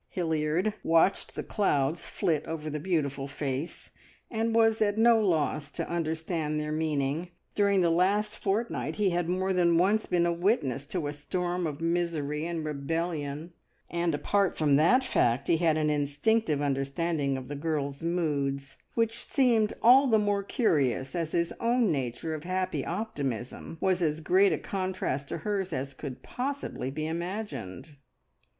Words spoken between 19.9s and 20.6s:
the more